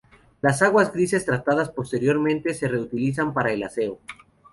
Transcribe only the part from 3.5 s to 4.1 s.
el aseo.